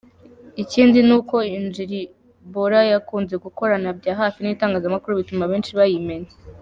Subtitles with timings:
[0.63, 1.99] Ikindi ni uko Injiri
[2.53, 6.31] Bora yakunze gukorana bya hafi n'itangazamakuru bituma benshi bayimenya.